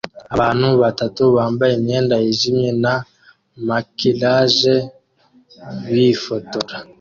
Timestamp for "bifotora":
5.91-6.75